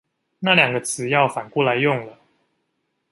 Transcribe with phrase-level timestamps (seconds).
[0.39, 2.17] 那兩個詞要反過來用了